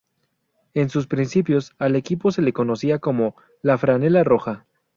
En 0.73 0.89
sus 0.89 1.05
principios 1.05 1.75
al 1.77 1.95
equipo 1.95 2.31
se 2.31 2.41
le 2.41 2.53
conocía 2.53 2.97
como 2.97 3.35
la 3.61 3.77
"Franela 3.77 4.23
Roja". 4.23 4.65